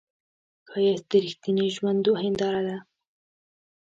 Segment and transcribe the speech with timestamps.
[0.69, 2.77] ښایست د رښتینې ژوندو هنداره ده